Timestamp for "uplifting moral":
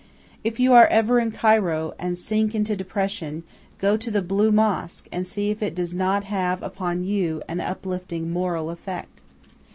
7.59-8.71